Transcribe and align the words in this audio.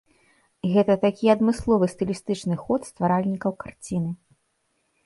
Гэта 0.75 0.95
такі 1.03 1.25
адмысловы 1.35 1.91
стылістычны 1.93 2.55
ход 2.63 2.81
стваральнікаў 2.91 3.51
карціны. 3.67 4.11